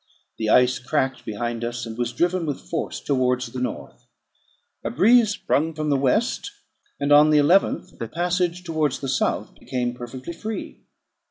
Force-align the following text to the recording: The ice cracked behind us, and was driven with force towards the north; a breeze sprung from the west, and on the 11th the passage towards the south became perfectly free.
The 0.39 0.49
ice 0.49 0.79
cracked 0.79 1.25
behind 1.25 1.63
us, 1.63 1.85
and 1.85 1.95
was 1.95 2.11
driven 2.11 2.47
with 2.47 2.59
force 2.59 2.99
towards 2.99 3.45
the 3.51 3.59
north; 3.61 4.07
a 4.83 4.89
breeze 4.89 5.29
sprung 5.29 5.75
from 5.75 5.91
the 5.91 5.95
west, 5.95 6.49
and 6.99 7.11
on 7.11 7.29
the 7.29 7.37
11th 7.37 7.99
the 7.99 8.07
passage 8.07 8.63
towards 8.63 8.97
the 8.97 9.07
south 9.07 9.53
became 9.53 9.93
perfectly 9.93 10.33
free. 10.33 10.85